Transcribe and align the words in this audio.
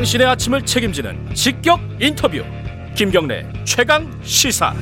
당신의 0.00 0.26
아침을 0.28 0.64
책임지는 0.64 1.34
직격 1.34 1.78
인터뷰 2.00 2.42
김경래 2.94 3.44
최강 3.64 4.10
시사 4.22 4.72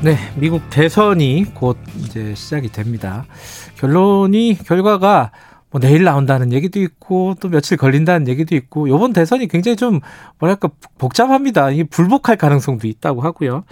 네, 0.00 0.16
미국 0.34 0.62
대선이 0.70 1.44
곧 1.52 1.76
이제 1.98 2.34
시작이 2.34 2.72
됩니다. 2.72 3.26
결론이 3.76 4.56
결과가 4.64 5.30
뭐 5.70 5.78
내일 5.78 6.04
나온다는 6.04 6.54
얘기도 6.54 6.80
있고 6.80 7.34
또 7.38 7.50
며칠 7.50 7.76
걸린다는 7.76 8.28
얘기도 8.28 8.54
있고 8.54 8.88
요번 8.88 9.12
대선이 9.12 9.46
굉장히 9.48 9.76
좀 9.76 10.00
뭐랄까 10.38 10.70
복잡합니다. 10.96 11.70
이게 11.72 11.84
불복할 11.84 12.38
가능성도 12.38 12.88
있다고 12.88 13.20
하고요. 13.20 13.64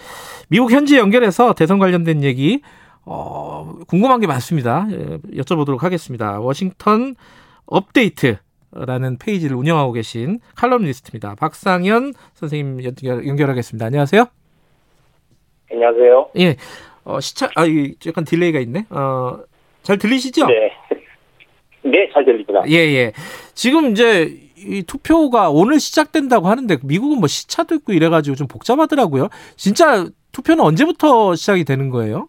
미국 0.48 0.70
현지 0.70 0.98
연결해서 0.98 1.54
대선 1.54 1.78
관련된 1.78 2.22
얘기 2.22 2.60
어 3.06 3.72
궁금한 3.88 4.20
게 4.20 4.26
많습니다. 4.26 4.86
예, 4.90 5.16
여쭤보도록 5.40 5.78
하겠습니다. 5.78 6.40
워싱턴 6.40 7.16
오터레터라는 7.64 9.16
페이지를 9.18 9.56
운영하고 9.56 9.92
계신 9.92 10.40
칼럼니스트입니다. 10.56 11.36
박상현 11.36 12.12
선생님 12.34 12.84
연결, 13.24 13.48
하겠습니다 13.48 13.86
안녕하세요. 13.86 14.26
안녕하세요. 15.70 16.30
예. 16.38 16.56
어, 17.04 17.20
시차, 17.20 17.46
아, 17.54 17.64
약간 18.06 18.24
delay가 18.24 18.58
있네. 18.60 18.86
어, 18.90 19.38
잘 19.82 19.98
들리시죠? 19.98 20.46
네. 20.46 20.72
네, 21.82 22.10
잘 22.12 22.24
들립니다. 22.24 22.62
예, 22.68 22.76
예. 22.76 23.12
지금 23.52 23.92
이제 23.92 24.40
이 24.56 24.82
투표가 24.82 25.50
오늘 25.50 25.78
시작된다고 25.78 26.48
하는데 26.48 26.78
미국은 26.82 27.18
뭐 27.18 27.28
시차도 27.28 27.74
있고 27.76 27.92
이래가지고 27.92 28.34
좀 28.36 28.48
복잡하더라고요. 28.48 29.28
진짜 29.56 30.06
투표는 30.32 30.64
언제부터 30.64 31.34
시작이 31.34 31.64
되는 31.64 31.90
거예요? 31.90 32.28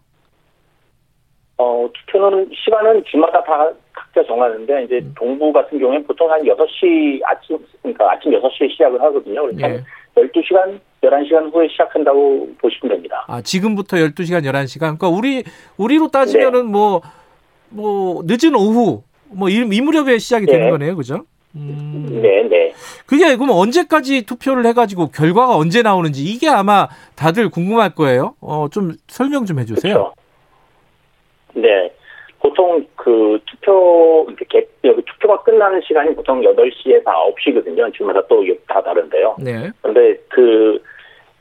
어, 1.56 1.88
투표는 1.92 2.50
시간은 2.52 3.04
주마다 3.10 3.42
다 3.44 3.70
각자 4.16 4.26
정하는데 4.26 4.84
이제 4.84 4.96
음. 4.96 5.14
동부 5.16 5.52
같은 5.52 5.78
경우에는 5.78 6.06
보통 6.06 6.30
한 6.30 6.42
6시 6.42 7.20
아침 7.24 7.58
그러니까 7.82 8.12
아침 8.12 8.32
6시에 8.32 8.70
시작을 8.72 9.00
하거든요. 9.02 9.42
그러니까 9.42 9.70
예. 9.70 9.84
12시간 10.16 10.80
11시간 11.02 11.52
후에 11.52 11.68
시작한다고 11.68 12.48
보시면 12.58 12.94
됩니다. 12.96 13.24
아, 13.28 13.42
지금부터 13.42 13.98
12시간 13.98 14.44
11시간. 14.44 14.98
그러니까 14.98 15.08
우리 15.08 15.44
우리로 15.76 16.08
따지면은 16.08 16.66
뭐뭐 16.66 17.00
네. 17.02 17.08
뭐 17.68 18.22
늦은 18.24 18.54
오후 18.54 19.02
뭐 19.28 19.50
이, 19.50 19.56
이 19.56 19.80
무렵에 19.80 20.18
시작이 20.18 20.46
네. 20.46 20.52
되는 20.52 20.70
거네요. 20.70 20.96
그죠? 20.96 21.24
음. 21.54 22.20
네, 22.22 22.42
네. 22.48 22.72
그게 23.06 23.36
그럼 23.36 23.50
언제까지 23.50 24.24
투표를 24.26 24.66
해가지고 24.66 25.10
결과가 25.10 25.56
언제 25.56 25.82
나오는지 25.82 26.22
이게 26.24 26.48
아마 26.48 26.88
다들 27.14 27.50
궁금할 27.50 27.94
거예요. 27.94 28.34
어, 28.40 28.68
좀 28.70 28.92
설명 29.08 29.44
좀 29.44 29.58
해주세요. 29.58 29.94
그렇죠. 29.94 30.14
네. 31.54 31.90
보통 32.56 32.86
그 32.96 33.38
투표, 33.46 34.26
이렇게 34.28 34.66
투표가 34.82 35.42
끝나는 35.42 35.80
시간이 35.86 36.14
보통 36.14 36.40
8시에서 36.40 37.04
9시거든요. 37.04 37.92
지금마다 37.92 38.26
또 38.26 38.42
다 38.66 38.82
다른데요. 38.82 39.36
네. 39.38 39.70
근데 39.82 40.16
그 40.28 40.80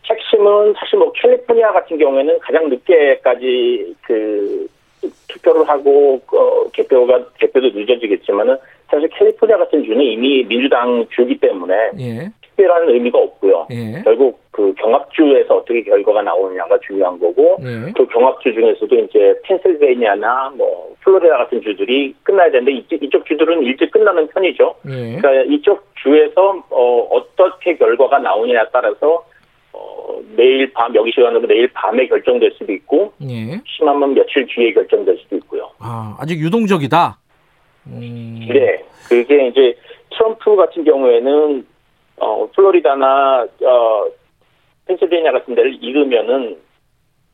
핵심은 0.09 0.73
사실 0.77 0.99
뭐 0.99 1.11
캘리포니아 1.13 1.71
같은 1.71 1.97
경우에는 1.97 2.39
가장 2.39 2.69
늦게까지 2.69 3.95
그 4.01 4.67
투표를 5.29 5.67
하고 5.67 6.21
어, 6.33 6.69
개표가 6.71 7.25
개표도 7.39 7.69
늦어지겠지만은 7.69 8.57
사실 8.89 9.07
캘리포니아 9.09 9.57
같은 9.57 9.83
주는 9.83 10.01
이미 10.01 10.43
민주당 10.43 11.05
주기 11.15 11.37
때문에 11.39 11.91
예. 11.99 12.31
특별한 12.55 12.89
의미가 12.89 13.17
없고요. 13.17 13.67
예. 13.71 14.01
결국 14.03 14.39
그 14.51 14.73
경합주에서 14.75 15.57
어떻게 15.57 15.83
결과가 15.83 16.21
나오느냐가 16.21 16.77
중요한 16.79 17.19
거고 17.19 17.57
예. 17.61 17.91
그 17.95 18.07
경합주 18.07 18.53
중에서도 18.53 18.95
이제 18.95 19.35
펜실베이니아나 19.43 20.53
뭐 20.57 20.95
플로리다 21.01 21.37
같은 21.37 21.61
주들이 21.61 22.15
끝나야 22.23 22.49
되는데 22.51 22.71
이쪽, 22.71 23.03
이쪽 23.03 23.25
주들은 23.25 23.63
일찍 23.63 23.91
끝나는 23.91 24.27
편이죠. 24.27 24.75
예. 24.87 25.17
그러니까 25.17 25.53
이쪽 25.53 25.85
주에서 26.01 26.63
어, 26.69 26.99
어떻게 27.11 27.75
결과가 27.75 28.19
나오느냐에 28.19 28.65
따라서 28.71 29.25
어, 29.73 30.19
내일 30.35 30.71
밤 30.73 30.95
여기 30.95 31.11
시간으로 31.11 31.47
내일 31.47 31.67
밤에 31.73 32.07
결정될 32.07 32.51
수도 32.57 32.71
있고 32.71 33.11
예. 33.23 33.59
심하면 33.65 34.13
며칠 34.13 34.45
뒤에 34.47 34.73
결정될 34.73 35.17
수도 35.17 35.35
있고요. 35.37 35.69
아 35.79 36.17
아직 36.19 36.39
유동적이다. 36.39 37.19
음... 37.87 38.47
네, 38.49 38.83
그게 39.07 39.47
이제 39.47 39.75
트럼프 40.09 40.55
같은 40.55 40.83
경우에는 40.83 41.65
어, 42.17 42.49
플로리다나 42.55 43.47
어, 43.63 44.05
펜실베니아 44.85 45.31
같은 45.31 45.55
데를 45.55 45.77
잃으면은 45.81 46.57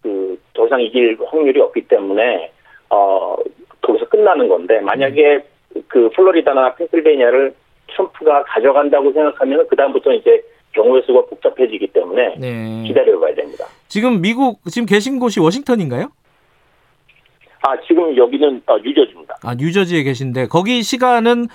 그 0.01 0.31
더 0.53 0.65
이상 0.67 0.81
이길 0.81 1.17
확률이 1.25 1.59
없기 1.61 1.87
때문에 1.87 2.51
어, 2.89 3.35
거기서 3.81 4.07
끝나는 4.09 4.47
건데 4.47 4.79
만약에 4.81 5.43
그 5.87 6.09
플로리다나 6.09 6.75
펜실베니아를 6.75 7.53
트럼프가 7.87 8.43
가져간다고 8.43 9.11
생각하면 9.11 9.67
그 9.67 9.75
다음부터 9.75 10.13
이제 10.13 10.41
경우의 10.73 11.03
수가 11.05 11.25
복잡해지기 11.25 11.87
때문에 11.87 12.35
네. 12.37 12.83
기다려봐야 12.87 13.35
됩니다. 13.35 13.65
지금 13.87 14.21
미국 14.21 14.59
지금 14.69 14.85
계신 14.85 15.19
곳이 15.19 15.39
워싱턴인가요? 15.39 16.09
아 17.63 17.79
지금 17.87 18.15
여기는 18.15 18.61
어, 18.65 18.77
뉴저지입니다. 18.77 19.37
아 19.43 19.55
뉴저지에 19.55 20.03
계신데 20.03 20.47
거기 20.47 20.83
시간은 20.83 21.47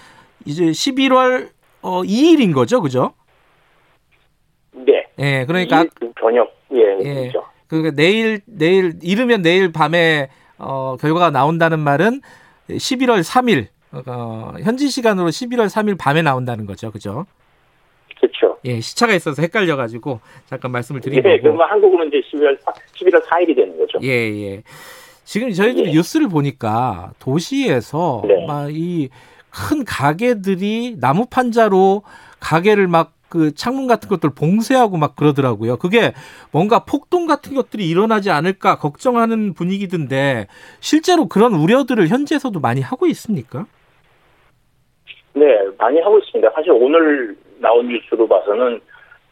이제 0.44 0.64
11월 0.64 1.48
어, 1.86 2.02
2일인 2.02 2.52
거죠, 2.52 2.80
그죠? 2.80 3.12
네. 4.72 5.06
예, 5.20 5.44
그러니까 5.46 5.86
저녁 6.20 6.52
예, 6.72 6.98
예. 7.00 7.14
그렇죠. 7.30 7.44
그러니까 7.68 7.94
내일 7.94 8.40
내일 8.46 8.94
이르면 9.00 9.42
내일 9.42 9.70
밤에 9.70 10.28
어, 10.58 10.96
결과가 11.00 11.30
나온다는 11.30 11.78
말은 11.78 12.22
11월 12.68 13.22
3일 13.22 13.68
어, 14.08 14.54
현지 14.64 14.88
시간으로 14.88 15.28
11월 15.28 15.66
3일 15.66 15.96
밤에 15.96 16.22
나온다는 16.22 16.66
거죠, 16.66 16.90
그죠? 16.90 17.24
그렇죠. 18.18 18.58
예, 18.64 18.80
시차가 18.80 19.14
있어서 19.14 19.40
헷갈려가지고 19.42 20.18
잠깐 20.46 20.72
말씀을 20.72 21.00
드린 21.00 21.22
네, 21.22 21.36
거고. 21.36 21.42
그러면 21.42 21.70
한국으로는 21.70 22.08
이제 22.08 22.20
12월 22.32 22.58
11월 22.94 23.22
4일이 23.22 23.54
되는 23.54 23.78
거죠. 23.78 24.00
예, 24.02 24.08
예. 24.08 24.62
지금 25.22 25.52
저희들이 25.52 25.90
예. 25.90 25.92
뉴스를 25.92 26.28
보니까 26.28 27.12
도시에서 27.20 28.22
네. 28.26 28.44
막이 28.46 29.10
큰 29.56 29.84
가게들이 29.84 30.96
나무 31.00 31.26
판자로 31.26 32.02
가게를 32.40 32.86
막 32.86 33.16
그 33.28 33.54
창문 33.54 33.86
같은 33.86 34.08
것들 34.08 34.30
봉쇄하고 34.34 34.96
막 34.96 35.16
그러더라고요. 35.16 35.76
그게 35.76 36.12
뭔가 36.52 36.84
폭동 36.84 37.26
같은 37.26 37.54
것들이 37.54 37.88
일어나지 37.88 38.30
않을까 38.30 38.78
걱정하는 38.78 39.54
분위기던데 39.54 40.46
실제로 40.80 41.26
그런 41.26 41.54
우려들을 41.54 42.08
현지에서도 42.08 42.58
많이 42.60 42.80
하고 42.80 43.06
있습니까? 43.06 43.66
네, 45.34 45.44
많이 45.76 46.00
하고 46.00 46.18
있습니다. 46.18 46.50
사실 46.54 46.70
오늘 46.72 47.36
나온 47.58 47.88
뉴스로 47.88 48.26
봐서는 48.28 48.80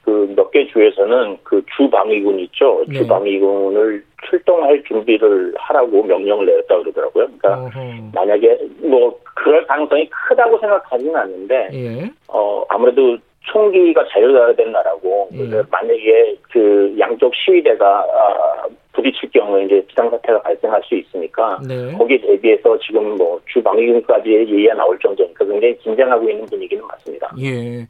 그 0.04 0.26
몇 0.36 0.50
개 0.50 0.66
주에서는 0.66 1.38
그 1.42 1.62
주방위군 1.76 2.38
있죠. 2.40 2.84
네. 2.88 2.98
주방위군을 3.00 4.04
출동할 4.28 4.82
준비를 4.84 5.54
하라고 5.56 6.02
명령을 6.02 6.46
내렸다 6.46 6.78
그러더라고요. 6.78 7.26
그러니까 7.38 7.64
어허. 7.64 7.80
만약에 8.14 8.58
뭐 8.82 9.18
그럴 9.34 9.66
가능성이 9.66 10.08
크다고 10.10 10.58
생각하지는 10.58 11.16
않는데 11.16 11.68
예. 11.72 12.10
어 12.28 12.64
아무래도 12.68 13.16
총기가 13.42 14.04
자유화된 14.10 14.72
나라고 14.72 15.28
예. 15.34 15.62
만약에 15.70 16.36
그 16.50 16.94
양쪽 16.98 17.34
시위대가 17.34 18.00
아, 18.00 18.66
부딪힐 18.94 19.30
경우에 19.30 19.64
이제 19.64 19.84
비상사태가 19.88 20.42
발생할 20.42 20.80
수 20.84 20.94
있으니까 20.94 21.58
네. 21.66 21.92
거기에 21.92 22.20
대비해서 22.20 22.78
지금 22.78 23.16
뭐 23.16 23.40
주방위군까지 23.52 24.30
예의가 24.30 24.74
나올 24.74 24.98
정도니까 25.00 25.44
굉장히 25.44 25.76
긴장하고 25.78 26.30
있는 26.30 26.46
분위기는 26.46 26.84
맞습니다. 26.86 27.34
예. 27.40 27.86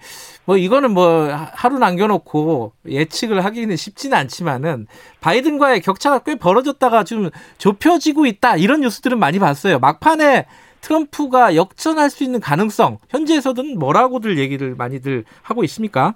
뭐 0.47 0.57
이거는 0.57 0.93
뭐 0.93 1.29
하루 1.29 1.79
남겨놓고 1.79 2.73
예측을 2.89 3.45
하기는 3.45 3.77
쉽지는 3.77 4.17
않지만은 4.19 4.87
바이든과의 5.21 5.81
격차가 5.83 6.21
꽤 6.25 6.37
벌어졌다가 6.37 7.05
좀 7.05 7.31
좁혀지고 7.59 8.27
있다 8.27 8.57
이런 8.57 8.81
뉴스들은 8.81 9.19
많이 9.19 9.39
봤어요. 9.39 9.79
막판에 9.79 10.47
트럼프가 10.81 11.57
역전할 11.57 12.11
수 12.11 12.25
있는 12.25 12.41
가능성 12.41 12.99
현지에서는 13.11 13.79
뭐라고들 13.79 14.39
얘기를 14.39 14.75
많이들 14.77 15.25
하고 15.43 15.65
있습니까? 15.65 16.15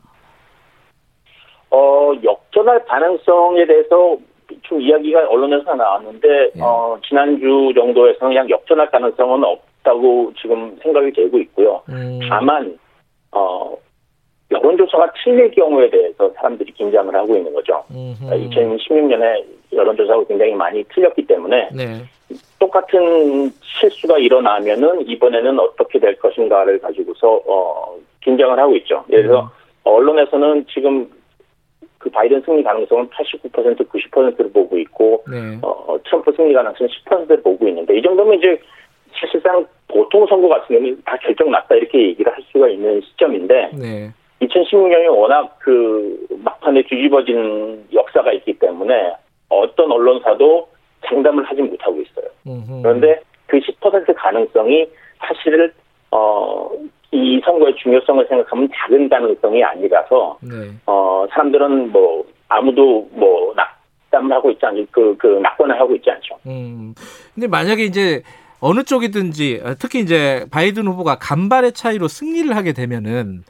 어 1.71 2.13
역전할 2.23 2.85
가능성에 2.87 3.67
대해서 3.67 4.19
좀 4.63 4.81
이야기가 4.81 5.29
언론에서 5.29 5.75
나왔는데 5.75 6.29
네. 6.55 6.61
어, 6.63 6.99
지난주 7.07 7.73
정도에서는 7.75 8.31
그냥 8.31 8.51
역전할 8.51 8.91
가능성은 8.91 9.45
없다고 9.45 10.33
지금 10.41 10.77
생각이 10.83 11.13
되고 11.13 11.39
있고요. 11.39 11.83
음. 11.89 12.21
다만 12.29 12.79
어, 13.33 13.75
여론조사가 14.51 15.13
틀릴 15.23 15.51
경우에 15.51 15.91
대해서 15.91 16.31
사람들이 16.37 16.73
긴장을 16.73 17.15
하고 17.15 17.37
있는 17.37 17.53
거죠. 17.53 17.85
음흠. 17.91 18.25
2016년에 18.31 19.45
여론조사가 19.73 20.25
굉장히 20.25 20.55
많이 20.55 20.83
틀렸기 20.85 21.27
때문에 21.27 21.69
네. 21.75 22.03
똑같은 22.59 23.51
실수가 23.63 24.19
일어나면은 24.19 25.07
이번에는 25.09 25.59
어떻게 25.61 25.99
될 25.99 26.19
것인가를 26.19 26.79
가지고서 26.81 27.41
어, 27.47 27.97
긴장을 28.23 28.59
하고 28.59 28.77
있죠. 28.77 29.05
예를 29.11 29.25
들어 29.25 29.43
음. 29.43 29.49
언론에서는 29.85 30.67
지금 30.73 31.11
그 31.99 32.11
바이든 32.11 32.43
승리 32.43 32.63
가능성은 32.63 33.09
89% 33.11 33.89
90%를 33.89 34.53
보고 34.53 34.79
있고 34.79 35.25
네. 35.31 35.59
어, 35.63 35.99
트럼프 36.05 36.33
승리 36.37 36.53
가능성은 36.55 36.89
10%를 37.05 37.43
보고 37.43 37.67
있는데 37.69 37.99
이 37.99 38.03
정도면 38.03 38.39
이제 38.39 38.61
사실상 39.21 39.67
보통 39.89 40.27
선거 40.27 40.49
같은 40.49 40.77
경우는 40.77 41.03
다 41.05 41.17
결정 41.17 41.51
났다 41.51 41.75
이렇게 41.75 42.09
얘기를 42.09 42.33
할 42.33 42.43
수가 42.53 42.69
있는 42.69 43.01
시점인데 43.01 43.71
네. 43.75 44.11
2016년이 44.43 45.17
워낙 45.17 45.57
그 45.59 46.27
막판에 46.43 46.83
뒤집어진 46.83 47.85
역사가 47.93 48.33
있기 48.35 48.59
때문에 48.59 49.15
어떤 49.49 49.91
언론사도 49.91 50.69
장담을 51.07 51.45
하지 51.45 51.63
못하고 51.63 52.01
있어요. 52.01 52.27
음흠. 52.47 52.83
그런데 52.83 53.21
그 53.47 53.59
10% 53.59 54.15
가능성이 54.17 54.87
사실은 55.19 55.73
어, 56.11 56.71
이 57.11 57.41
선거의 57.45 57.75
중요성을 57.77 58.27
생각하면 58.29 58.69
작은 58.75 59.09
가능성이 59.09 59.65
아니라서 59.65 60.39
네. 60.43 60.71
어, 60.87 61.27
사람들은 61.31 61.91
뭐 61.91 62.25
아무도 62.49 63.09
뭐 63.13 63.55
낙담을 63.57 64.37
하고 64.37 64.51
있지 64.51 64.65
않죠. 64.65 64.85
그, 64.91 65.17
그 65.19 65.27
낙관을 65.43 65.81
하고 65.81 65.95
있지 65.95 66.11
않죠. 66.11 66.39
음. 66.47 66.95
근데 67.35 67.47
만약에 67.47 67.85
이제 67.85 68.23
어느 68.61 68.83
쪽이든지 68.83 69.63
특히 69.79 70.01
이제 70.01 70.45
바이든 70.51 70.87
후보가 70.87 71.19
간발의 71.19 71.73
차이로 71.73 72.09
승리를 72.09 72.55
하게 72.55 72.73
되면은 72.73 73.45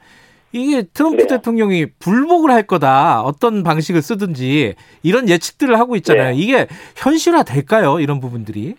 이게 0.53 0.83
트럼프 0.83 1.23
네. 1.23 1.27
대통령이 1.27 1.87
불복을 1.99 2.51
할 2.51 2.63
거다. 2.67 3.23
어떤 3.23 3.63
방식을 3.63 4.01
쓰든지 4.01 4.75
이런 5.03 5.29
예측들을 5.29 5.79
하고 5.79 5.97
있잖아요. 5.97 6.31
네. 6.31 6.37
이게 6.37 6.67
현실화 6.97 7.43
될까요? 7.43 8.01
이런 8.01 8.21
부분들이? 8.21 8.75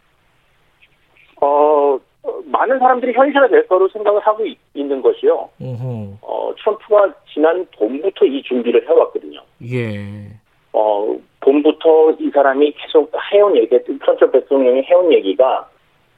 어, 1.41 1.78
많은 2.59 2.77
사람들이 2.77 3.13
현실화 3.13 3.47
될 3.47 3.65
거로 3.67 3.87
생각을 3.87 4.19
하고 4.19 4.45
있, 4.45 4.57
는 4.75 5.01
것이요. 5.01 5.49
으흠. 5.61 6.17
어, 6.21 6.51
트럼프가 6.57 7.13
지난 7.31 7.65
봄부터 7.77 8.25
이 8.25 8.41
준비를 8.43 8.87
해왔거든요. 8.87 9.39
예. 9.71 10.27
어, 10.73 11.15
봄부터 11.39 12.15
이 12.19 12.29
사람이 12.31 12.73
계속 12.73 13.11
해온 13.31 13.55
얘기, 13.55 13.77
트럼프 13.83 14.31
대통령이 14.31 14.81
해온 14.83 15.11
얘기가 15.13 15.69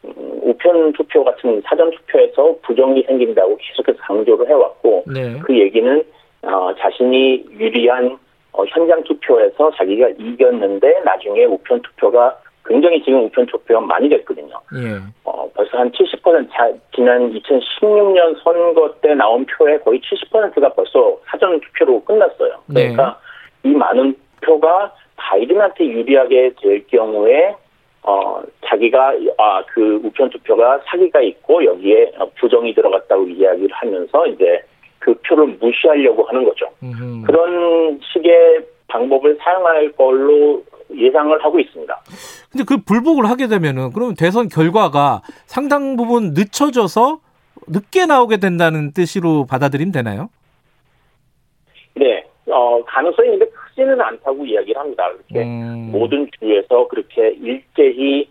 음, 0.05 0.39
우편 0.41 0.93
투표 0.93 1.23
같은 1.23 1.61
사전 1.63 1.91
투표에서 1.91 2.55
부정이 2.63 3.03
생긴다고 3.03 3.57
계속해서 3.57 3.99
강조를 4.01 4.49
해왔고 4.49 5.03
네. 5.13 5.39
그 5.43 5.57
얘기는 5.59 6.03
어, 6.41 6.73
자신이 6.79 7.45
유리한 7.51 8.17
어, 8.53 8.65
현장 8.65 9.03
투표에서 9.03 9.71
자기가 9.77 10.09
이겼는데 10.17 11.01
나중에 11.05 11.45
우편 11.45 11.81
투표가 11.83 12.35
굉장히 12.65 13.03
지금 13.03 13.25
우편 13.25 13.45
투표가 13.45 13.81
많이 13.81 14.09
됐거든요. 14.09 14.55
예. 14.75 14.99
어, 15.71 15.77
벌써 15.77 15.77
한70% 15.77 16.49
자, 16.51 16.71
지난 16.93 17.33
2016년 17.33 18.43
선거 18.43 18.93
때 19.01 19.13
나온 19.15 19.45
표의 19.45 19.81
거의 19.83 19.99
70%가 20.01 20.69
벌써 20.73 21.17
사전 21.27 21.59
투표로 21.59 22.03
끝났어요. 22.03 22.59
네. 22.67 22.91
그러니까 22.91 23.19
네. 23.63 23.71
이 23.71 23.73
많은 23.73 24.15
표가 24.41 24.93
바이든한테 25.15 25.85
유리하게 25.85 26.51
될 26.61 26.87
경우에 26.87 27.55
어, 28.03 28.41
자기가, 28.65 29.13
아, 29.37 29.63
그 29.67 30.01
우편 30.03 30.29
투표가 30.31 30.79
사기가 30.85 31.21
있고 31.21 31.63
여기에 31.63 32.13
부정이 32.39 32.73
들어갔다고 32.73 33.27
이야기를 33.27 33.69
하면서 33.71 34.25
이제 34.25 34.59
그 34.97 35.13
표를 35.27 35.55
무시하려고 35.59 36.23
하는 36.23 36.43
거죠. 36.43 36.67
음흠. 36.81 37.27
그런 37.27 37.99
식의 38.11 38.65
방법을 38.87 39.37
사용할 39.39 39.91
걸로 39.91 40.63
예상을 40.97 41.43
하고 41.43 41.59
있습니다. 41.59 41.99
근데 42.51 42.63
그 42.67 42.77
불복을 42.83 43.25
하게 43.29 43.47
되면은 43.47 43.91
그러면 43.93 44.15
대선 44.15 44.47
결과가 44.49 45.21
상당 45.45 45.95
부분 45.95 46.33
늦춰져서 46.33 47.19
늦게 47.67 48.05
나오게 48.05 48.37
된다는 48.37 48.91
뜻으로 48.93 49.45
받아들이면 49.45 49.91
되나요? 49.91 50.29
네. 51.95 52.23
어, 52.47 52.83
가능성이 52.85 53.33
있는데 53.33 53.51
크지는 53.51 53.99
않다고 54.01 54.45
이야기를 54.45 54.79
합니다. 54.81 55.09
그렇게 55.11 55.45
음. 55.45 55.89
모든 55.91 56.27
주에서 56.39 56.87
그렇게 56.87 57.29
일제히 57.29 58.27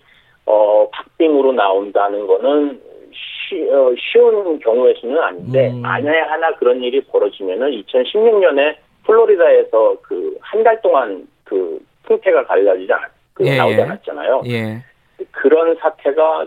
어, 0.47 0.89
박빙으로 0.91 1.53
나온다는 1.53 2.27
거는 2.27 2.81
쉬, 3.13 3.63
어, 3.71 3.93
쉬운 3.99 4.59
경우의 4.59 4.95
수는 5.01 5.19
아닌데 5.19 5.71
음. 5.71 5.83
만약에 5.83 6.19
하나 6.21 6.55
그런 6.57 6.83
일이 6.83 7.01
벌어지면은 7.03 7.71
2016년에 7.71 8.77
플로리다에서 9.05 9.97
그 10.03 10.37
한 10.43 10.65
달 10.65 10.81
동안 10.83 11.27
그 11.45 11.80
승패가 12.11 12.45
갈라지지 12.45 12.93
않았, 12.93 13.11
그 13.35 13.47
예, 13.47 13.57
나오지 13.57 13.79
예. 13.79 13.83
않았잖아요. 13.83 14.43
예. 14.47 14.83
그런 15.31 15.77
사태가 15.77 16.47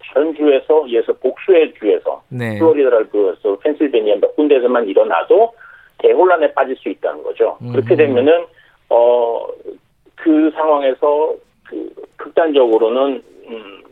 다른 0.00 0.34
주에서 0.34 0.88
예서 0.88 1.12
복수의 1.14 1.74
주에서 1.74 2.22
네. 2.28 2.58
플로리다라서 2.58 3.58
펜실베니아 3.62 4.16
몇 4.20 4.34
군데에서만 4.36 4.86
일어나도 4.88 5.52
대혼란에 5.98 6.52
빠질 6.52 6.76
수 6.76 6.88
있다는 6.88 7.22
거죠. 7.22 7.58
음. 7.62 7.72
그렇게 7.72 7.94
되면은 7.96 8.46
어 8.88 9.46
그 10.16 10.50
상황에서 10.54 11.36
그 11.62 11.88
극단적으로는 12.16 13.22
음 13.48 13.82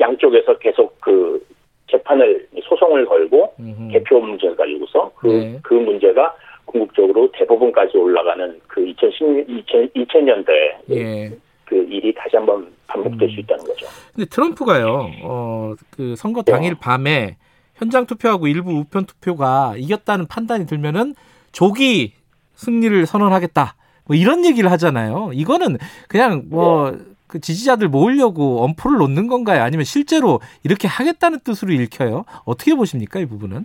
양쪽에서 0.00 0.56
계속 0.58 0.98
그 1.00 1.44
재판을 1.90 2.46
소송을 2.62 3.04
걸고 3.04 3.52
음흠. 3.60 3.92
개표 3.92 4.20
문제를 4.20 4.56
가지고서 4.56 5.12
그, 5.16 5.26
네. 5.26 5.58
그 5.62 5.74
문제가 5.74 6.34
궁극적으로 6.72 7.30
대법원까지 7.32 7.96
올라가는 7.96 8.60
그 8.66 8.84
2010, 8.86 9.46
2000, 9.48 9.90
2000년대 9.94 10.50
예. 10.90 11.30
그 11.66 11.76
일이 11.76 12.12
다시 12.14 12.36
한번 12.36 12.72
반복될 12.86 13.28
음. 13.28 13.34
수 13.34 13.40
있다는 13.40 13.64
거죠. 13.64 13.86
근데 14.14 14.28
트럼프가요, 14.28 15.10
어, 15.22 15.74
그 15.90 16.16
선거 16.16 16.42
당일 16.42 16.74
네. 16.74 16.80
밤에 16.80 17.36
현장 17.76 18.06
투표하고 18.06 18.46
일부 18.46 18.72
우편 18.72 19.06
투표가 19.06 19.74
이겼다는 19.76 20.26
판단이 20.26 20.66
들면은 20.66 21.14
조기 21.52 22.14
승리를 22.54 23.06
선언하겠다. 23.06 23.74
뭐 24.06 24.16
이런 24.16 24.44
얘기를 24.44 24.70
하잖아요. 24.72 25.30
이거는 25.32 25.78
그냥 26.08 26.44
뭐 26.48 26.90
네. 26.90 26.98
그 27.26 27.40
지지자들 27.40 27.88
모으려고 27.88 28.62
엄포를 28.62 28.98
놓는 28.98 29.26
건가요? 29.26 29.62
아니면 29.62 29.84
실제로 29.84 30.40
이렇게 30.64 30.86
하겠다는 30.86 31.40
뜻으로 31.40 31.72
읽혀요? 31.72 32.24
어떻게 32.44 32.74
보십니까, 32.74 33.20
이 33.20 33.26
부분은? 33.26 33.64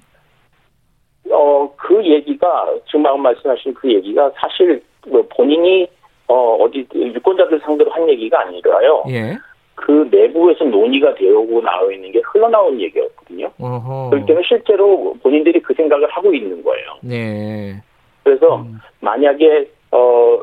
어, 1.30 1.76
그 1.98 2.06
얘기가, 2.06 2.76
지금 2.86 3.02
방금 3.02 3.24
말씀하신 3.24 3.74
그 3.74 3.92
얘기가 3.92 4.32
사실 4.36 4.80
뭐 5.08 5.24
본인이 5.36 5.88
어, 6.28 6.58
어디 6.58 6.86
유권자들 6.94 7.60
상대로 7.62 7.90
한 7.90 8.08
얘기가 8.08 8.42
아니라요. 8.42 9.04
예. 9.10 9.36
그 9.74 10.08
내부에서 10.12 10.64
논의가 10.66 11.16
되고 11.16 11.62
나와 11.62 11.92
있는 11.92 12.12
게 12.12 12.22
흘러나온 12.24 12.80
얘기였거든요. 12.80 13.52
어허. 13.60 14.10
그럴 14.12 14.26
때는 14.28 14.44
실제로 14.46 15.16
본인들이 15.24 15.60
그 15.62 15.74
생각을 15.74 16.08
하고 16.10 16.32
있는 16.34 16.64
거예요. 16.64 16.86
네. 17.02 17.82
그래서 18.24 18.58
음. 18.58 18.80
만약에 19.00 19.68
어 19.92 20.40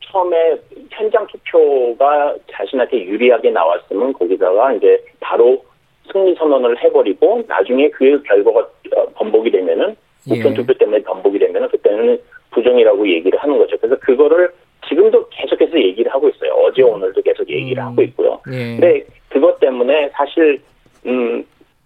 처음에 0.00 0.56
현장 0.90 1.26
투표가 1.28 2.36
자신한테 2.50 3.04
유리하게 3.04 3.50
나왔으면 3.50 4.12
거기다가 4.14 4.72
이제 4.72 5.04
바로 5.20 5.62
승리 6.10 6.34
선언을 6.34 6.82
해버리고 6.82 7.44
나중에 7.46 7.88
그 7.90 8.20
결과가 8.22 8.60
어, 8.60 9.06
번복이 9.14 9.50
되면은 9.50 9.96
우편 10.30 10.52
예. 10.52 10.54
투표 10.54 10.72
때문에 10.74 11.02
번복이 11.02 11.38
되면은 11.38 11.68
그때는 11.68 12.18
부정이라고 12.50 13.08
얘기를 13.08 13.38
하는 13.38 13.58
거죠. 13.58 13.76
그래서 13.78 13.96
그거를 14.00 14.50
지금도 14.88 15.28
계속해서 15.30 15.78
얘기를 15.78 16.12
하고 16.12 16.28
있어요. 16.28 16.52
어제 16.52 16.82
음. 16.82 16.88
오늘도 16.94 17.22
계속 17.22 17.48
얘기를 17.48 17.82
음. 17.82 17.86
하고 17.88 18.02
있고요. 18.02 18.40
예. 18.50 18.76
근데 18.76 19.04
그것 19.28 19.58
때문에 19.60 20.10
사실 20.12 20.60
음 21.06 21.44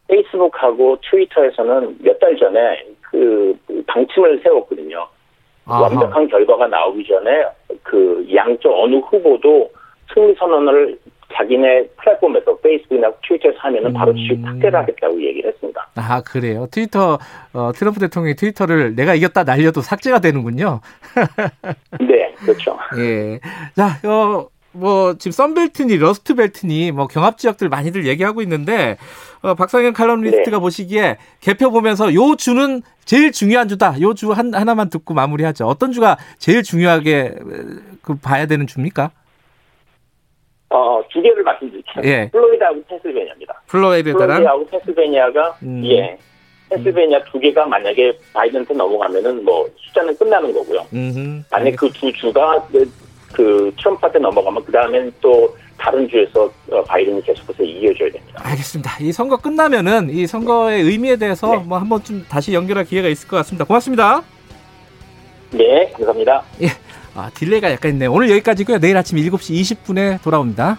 페이스북하고 0.09 0.99
트위터에서는 1.11 1.99
몇 2.03 2.19
달 2.19 2.37
전에 2.37 2.85
그 3.03 3.57
방침을 3.87 4.41
세웠거든요. 4.43 5.07
아하. 5.67 5.83
완벽한 5.83 6.29
결과가 6.29 6.67
나오기 6.69 7.05
전에 7.07 7.45
그 7.83 8.27
양쪽 8.35 8.73
어느 8.73 8.97
후보도 8.97 9.71
승리 10.15 10.35
선언을 10.35 10.99
자기네 11.33 11.87
플랫폼에서 11.97 12.57
페이스북이나 12.59 13.11
트위터에서 13.27 13.59
하면은 13.59 13.93
바로 13.93 14.13
음. 14.13 14.17
지금 14.17 14.43
삭제를 14.43 14.79
하겠다고 14.79 15.21
얘기를 15.23 15.51
했습니다. 15.51 15.66
아 15.97 16.21
그래요? 16.21 16.67
트위터 16.71 17.19
어, 17.53 17.73
트럼프 17.75 18.01
대통령이 18.01 18.37
트위터를 18.37 18.95
내가 18.95 19.15
이겼다 19.15 19.45
날려도 19.45 19.81
삭제가 19.81 20.19
되는군요. 20.21 20.81
네, 22.01 22.35
그렇죠. 22.39 22.79
예, 22.99 23.41
자, 23.75 23.99
어, 24.09 24.49
뭐 24.73 25.15
지금 25.19 25.33
썬벨트니 25.33 25.97
러스트벨트니 25.97 26.93
뭐 26.93 27.07
경합 27.07 27.39
지역들 27.39 27.69
많이들 27.71 28.07
얘기하고 28.07 28.43
있는데 28.43 28.99
어, 29.41 29.55
박상현 29.55 29.95
칼럼니스트가 29.95 30.51
네. 30.51 30.59
보시기에 30.59 31.17
개표 31.41 31.71
보면서 31.71 32.13
요 32.15 32.37
주는 32.37 32.83
제일 33.07 33.33
중요한 33.33 33.69
주다. 33.69 34.01
요 34.01 34.13
주 34.15 34.33
하나만 34.33 34.91
듣고 34.91 35.15
마무리하죠. 35.15 35.67
어떤 35.67 35.93
주가 35.93 36.19
제일 36.39 36.63
중요하게 36.63 37.37
그 38.03 38.15
봐야 38.17 38.47
되는 38.47 38.67
주입니까? 38.67 39.11
어, 40.69 41.01
두 41.13 41.23
개를 41.23 41.43
말씀드릴게요. 41.43 42.05
예. 42.05 42.29
플로리다하고 42.31 42.83
펜실베니아입니다. 42.89 43.63
플로리다랑 43.67 44.27
플로리다하고 44.27 44.67
펜실베니아가 44.67 45.59
음. 45.63 45.83
예. 45.87 46.19
펜실베니아 46.71 47.23
두 47.25 47.39
개가 47.39 47.67
만약에 47.67 48.19
바이든한테 48.33 48.75
넘어가면은 48.75 49.45
뭐 49.45 49.69
숫자는 49.77 50.17
끝나는 50.17 50.53
거고요. 50.53 50.85
음흠. 50.93 51.43
만약 51.51 51.77
그두 51.77 52.13
주가 52.13 52.61
그, 52.73 52.91
그 53.33 53.73
트럼프한테 53.79 54.19
넘어가면 54.19 54.65
그 54.65 54.73
다음엔 54.73 55.13
또 55.21 55.57
다른 55.79 56.09
주에서 56.09 56.51
어, 56.71 56.83
바이든이 56.83 57.23
계속해서 57.23 57.63
이겨줘야 57.63 58.11
됩니다. 58.11 58.43
알겠습니다. 58.43 58.97
이 59.01 59.13
선거 59.13 59.37
끝나면은 59.37 60.11
이 60.11 60.27
선거의 60.27 60.83
의미에 60.83 61.17
대해서 61.17 61.53
네. 61.53 61.59
뭐 61.59 61.79
한번 61.79 62.03
좀 62.03 62.25
다시 62.29 62.53
연결할 62.53 62.85
기회가 62.85 63.09
있을 63.09 63.29
것 63.29 63.37
같습니다. 63.37 63.65
고맙습니다. 63.65 64.23
네, 65.53 65.93
감사합니다. 65.93 66.43
예. 66.63 66.67
아, 67.17 67.31
delay가 67.31 67.73
약간 67.73 67.93
있네요. 67.93 68.13
오늘 68.13 68.31
여기까지고요. 68.31 68.79
내일 68.79 68.97
아침 68.97 69.17
7시 69.17 69.79
20분에 69.87 70.21
돌아옵니다. 70.23 70.79